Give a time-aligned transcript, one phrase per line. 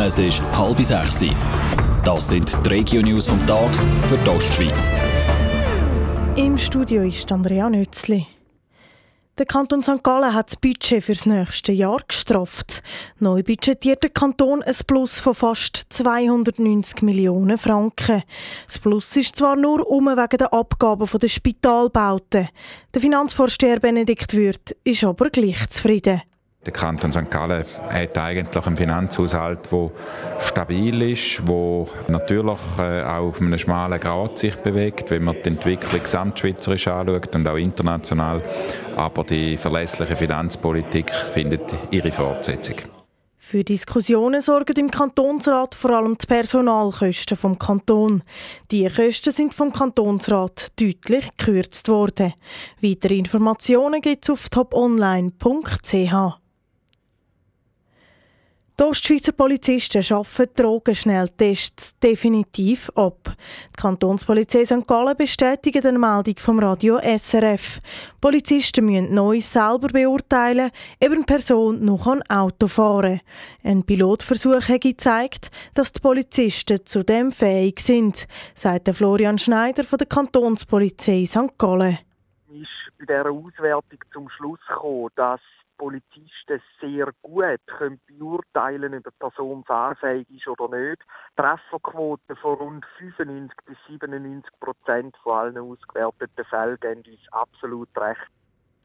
[0.00, 1.24] Es ist halb sechs.
[2.04, 3.74] Das sind die Regio-News vom Tag
[4.04, 4.88] für die Ostschweiz.
[6.36, 8.28] Im Studio ist Andrea Nützli.
[9.38, 10.04] Der Kanton St.
[10.04, 12.84] Gallen hat das Budget für das nächste Jahr gestrafft.
[13.18, 18.22] Neu budgetiert der Kanton ein Plus von fast 290 Millionen Franken.
[18.68, 22.48] Das Plus ist zwar nur um wegen der Abgaben der Spitalbauten.
[22.94, 26.22] Der Finanzvorsteher Benedikt Würth ist aber gleich zufrieden.
[26.66, 27.30] Der Kanton St.
[27.30, 29.90] Gallen hat eigentlich einen Finanzhaushalt, der
[30.40, 35.48] stabil ist, der natürlich äh, auch auf einem schmalen Grad sich bewegt, wenn man die
[35.48, 38.42] Entwicklung gesamtschweizerisch anschaut und auch international.
[38.96, 42.76] Aber die verlässliche Finanzpolitik findet ihre Fortsetzung.
[43.38, 48.22] Für Diskussionen sorgen im Kantonsrat vor allem die Personalkosten vom Kanton.
[48.70, 52.34] Die Kosten sind vom Kantonsrat deutlich gekürzt worden.
[52.82, 56.38] Weitere Informationen gibt es auf toponline.ch.
[58.80, 63.34] Die Ostschweizer Polizisten schaffen Drogenschnelltests definitiv ab.
[63.74, 64.86] Die Kantonspolizei St.
[64.86, 67.80] Gallen bestätigt eine Meldung vom Radio SRF.
[68.20, 70.70] Polizisten müssen neu selber beurteilen,
[71.02, 73.20] ob eine Person noch ein Auto fahren
[73.64, 80.06] Ein Pilotversuch hat gezeigt, dass die Polizisten zudem fähig sind, sagt Florian Schneider von der
[80.06, 81.58] Kantonspolizei St.
[81.58, 81.98] Gallen.
[82.52, 85.40] ist bei dieser Auswertung zum Schluss gekommen, dass
[85.78, 91.02] Polizisten sehr gut können beurteilen ob eine Person fahrfähig ist oder nicht.
[91.36, 98.28] Trefferquoten von rund 95 bis 97 Prozent von allen ausgewerteten Fällen geben uns absolut recht.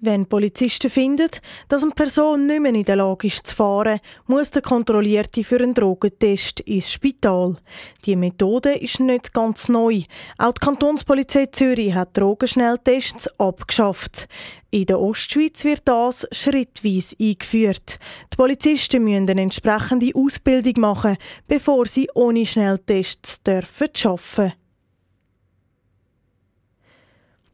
[0.00, 1.28] Wenn Polizisten finden,
[1.68, 5.56] dass eine Person nicht mehr in der Lage ist zu fahren, muss der Kontrollierte für
[5.56, 7.56] einen Drogentest ins Spital.
[8.04, 10.02] Die Methode ist nicht ganz neu.
[10.38, 14.28] Auch die Kantonspolizei Zürich hat Drogenschnelltests abgeschafft.
[14.70, 17.98] In der Ostschweiz wird das schrittweise eingeführt.
[18.32, 21.16] Die Polizisten müssen eine entsprechende Ausbildung machen,
[21.48, 24.52] bevor sie ohne Schnelltests arbeiten dürfen.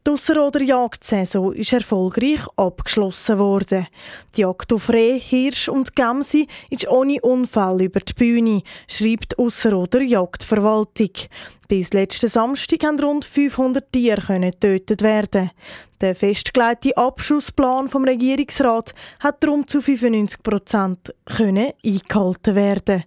[0.07, 3.87] Die Ausserrhoder Jagdsaison ist erfolgreich abgeschlossen worden.
[4.35, 9.43] Die Jagd auf Reh, Hirsch und Gämse ist ohne Unfall über die Bühne, schreibt die
[9.43, 11.09] Ausserrhoder Jagdverwaltung.
[11.67, 15.49] Bis letzten Samstag konnten rund 500 Tiere getötet werden.
[16.01, 23.05] Der festgelegte Abschussplan vom Regierungsrat hat darum zu 95 Prozent eingehalten werden.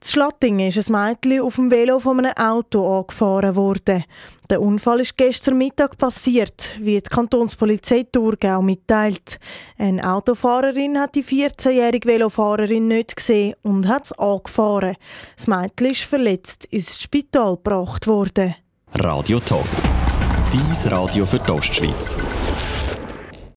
[0.00, 4.04] In Schlattingen ist ein Mädchen auf dem Velo von einem Auto angefahren worden.
[4.48, 9.38] Der Unfall ist gestern Mittag passiert, wie die Kantonspolizei Thurgau mitteilt.
[9.76, 14.96] Eine Autofahrerin hat die 14-jährige Velofahrerin nicht gesehen und hat es angefahren.
[15.36, 18.54] Das Mädchen ist verletzt ins Spital gebracht worden.
[18.94, 19.66] Radio Top.
[20.52, 22.16] Dies Radio für die Ostschweiz.